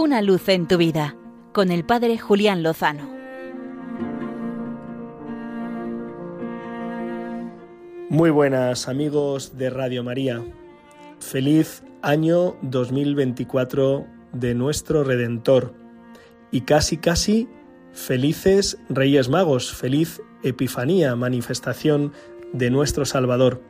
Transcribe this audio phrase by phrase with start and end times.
[0.00, 1.16] Una luz en tu vida
[1.52, 3.10] con el Padre Julián Lozano.
[8.08, 10.44] Muy buenas amigos de Radio María.
[11.18, 15.74] Feliz año 2024 de nuestro Redentor.
[16.52, 17.48] Y casi, casi
[17.90, 22.12] felices Reyes Magos, feliz Epifanía, manifestación
[22.52, 23.60] de nuestro Salvador.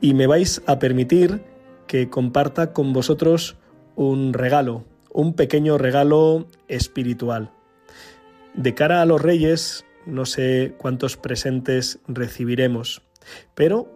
[0.00, 1.44] Y me vais a permitir
[1.86, 3.56] que comparta con vosotros
[3.94, 4.84] un regalo,
[5.16, 7.50] un pequeño regalo espiritual.
[8.52, 13.00] De cara a los reyes, no sé cuántos presentes recibiremos,
[13.54, 13.90] pero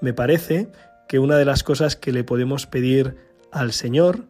[0.00, 0.68] me parece
[1.06, 3.16] que una de las cosas que le podemos pedir
[3.52, 4.26] al Señor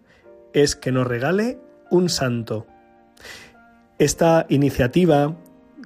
[0.53, 2.67] es que nos regale un santo.
[3.99, 5.35] Esta iniciativa,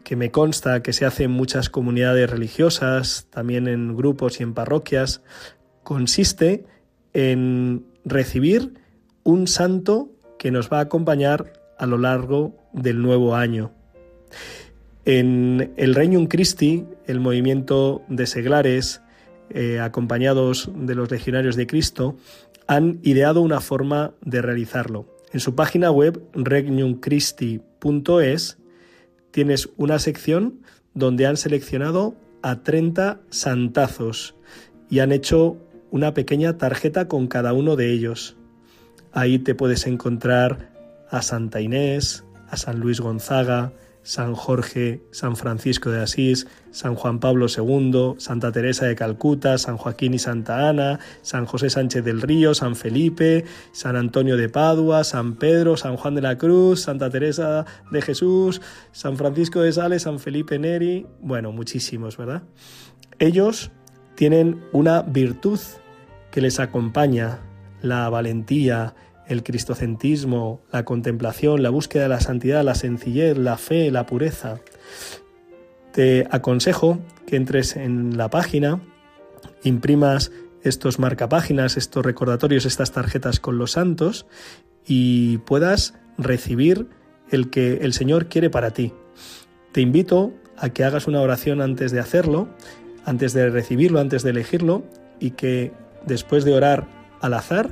[0.03, 4.55] que me consta que se hace en muchas comunidades religiosas, también en grupos y en
[4.55, 5.23] parroquias,
[5.85, 6.67] consiste
[7.13, 8.75] en recibir
[9.23, 10.11] un santo
[10.43, 13.71] que nos va a acompañar a lo largo del nuevo año.
[15.05, 19.03] En el Regnum Christi, el movimiento de seglares,
[19.51, 22.17] eh, acompañados de los legionarios de Cristo,
[22.67, 25.07] han ideado una forma de realizarlo.
[25.33, 28.59] En su página web regnumchristi.es
[29.31, 30.59] tienes una sección
[30.93, 34.35] donde han seleccionado a 30 santazos
[34.91, 35.57] y han hecho
[35.93, 38.37] una pequeña tarjeta con cada uno de ellos.
[39.13, 40.71] Ahí te puedes encontrar
[41.11, 47.21] a Santa Inés, a San Luis Gonzaga, San Jorge, San Francisco de Asís, San Juan
[47.21, 52.21] Pablo II, Santa Teresa de Calcuta, San Joaquín y Santa Ana, San José Sánchez del
[52.21, 57.11] Río, San Felipe, San Antonio de Padua, San Pedro, San Juan de la Cruz, Santa
[57.11, 62.43] Teresa de Jesús, San Francisco de Sales, San Felipe Neri, bueno, muchísimos, ¿verdad?
[63.19, 63.71] Ellos
[64.17, 65.61] tienen una virtud
[66.33, 67.39] que les acompaña,
[67.83, 68.95] la valentía,
[69.27, 74.59] el cristocentrismo, la contemplación, la búsqueda de la santidad, la sencillez, la fe, la pureza.
[75.93, 78.81] Te aconsejo que entres en la página,
[79.63, 80.33] imprimas
[80.63, 84.27] estos marcapáginas, estos recordatorios, estas tarjetas con los santos
[84.87, 86.89] y puedas recibir
[87.31, 88.93] el que el Señor quiere para ti.
[89.73, 92.49] Te invito a que hagas una oración antes de hacerlo,
[93.05, 94.85] antes de recibirlo, antes de elegirlo
[95.19, 95.73] y que
[96.07, 97.71] después de orar al azar,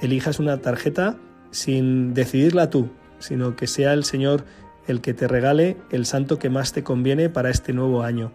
[0.00, 1.18] elijas una tarjeta
[1.50, 2.88] sin decidirla tú,
[3.18, 4.44] sino que sea el Señor
[4.86, 8.32] el que te regale el santo que más te conviene para este nuevo año.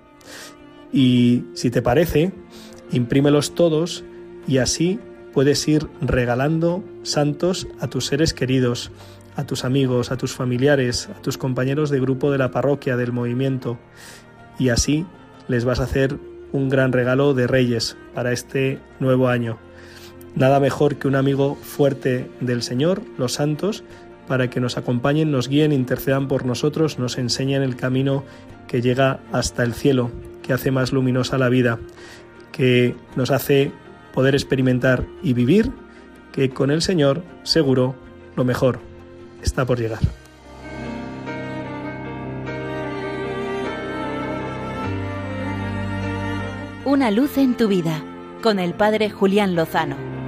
[0.91, 2.34] Y si te parece,
[2.91, 4.03] imprímelos todos
[4.47, 5.00] y así
[5.34, 8.91] puedes ir regalando santos a tus seres queridos,
[9.35, 13.13] a tus amigos, a tus familiares, a tus compañeros de grupo de la parroquia, del
[13.13, 13.79] movimiento.
[14.59, 15.06] Y así
[15.47, 16.18] les vas a hacer
[16.51, 19.57] un gran regalo de reyes para este nuevo año.
[20.36, 23.84] Nada mejor que un amigo fuerte del Señor, los santos,
[24.28, 28.24] para que nos acompañen, nos guíen, intercedan por nosotros, nos enseñen el camino
[28.68, 30.09] que llega hasta el cielo,
[30.42, 31.80] que hace más luminosa la vida,
[32.53, 33.72] que nos hace
[34.14, 35.72] poder experimentar y vivir,
[36.31, 37.96] que con el Señor seguro
[38.38, 38.80] lo mejor
[39.44, 40.00] está por llegar.
[46.86, 48.03] Una luz en tu vida
[48.42, 50.20] con el Padre Julián Lozano.